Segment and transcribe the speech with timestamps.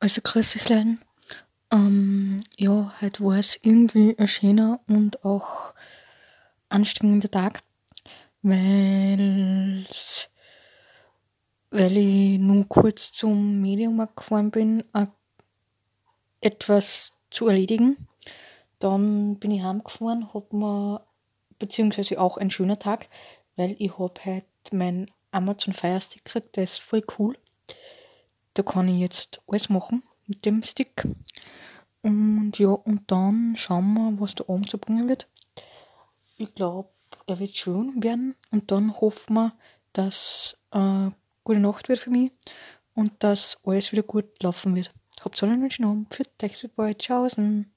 [0.00, 0.98] Also grüß euch Leute.
[1.72, 5.74] Ähm, ja, heute war es irgendwie ein schöner und auch
[6.68, 7.62] anstrengender Tag,
[8.42, 10.28] weil's,
[11.70, 15.06] weil ich nur kurz zum Medienmarkt gefahren bin, äh,
[16.40, 18.06] etwas zu erledigen.
[18.78, 21.04] Dann bin ich heimgefahren, hab mir,
[21.58, 23.08] beziehungsweise auch ein schöner Tag,
[23.56, 27.36] weil ich hab heute mein Amazon Fire Stick gekriegt, der ist voll cool.
[28.58, 31.06] Da kann ich jetzt alles machen mit dem Stick.
[32.02, 35.28] Und ja, und dann schauen wir, was der Abend so bringen wird.
[36.38, 36.88] Ich glaube,
[37.28, 38.34] er wird schön werden.
[38.50, 39.52] Und dann hoffen wir,
[39.92, 41.10] dass äh,
[41.44, 42.32] gute Nacht wird für mich
[42.96, 44.92] und dass alles wieder gut laufen wird.
[45.24, 46.12] Habt alle einen schönen Abend.
[46.12, 46.98] Für euch, bald.
[46.98, 47.70] Tschaußen.